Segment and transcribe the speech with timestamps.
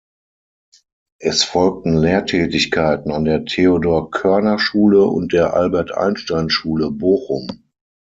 [1.19, 7.61] Es folgten Lehrtätigkeiten an der Theodor-Körner-Schule und der Albert-Einstein-Schule Bochum.